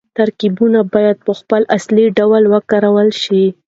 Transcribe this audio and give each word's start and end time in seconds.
ترکيبونه 0.17 0.79
بايد 0.93 1.17
په 1.27 1.33
خپل 1.39 1.61
اصلي 1.77 2.05
ډول 2.17 2.43
وکارول 2.53 3.09
شي. 3.23 3.43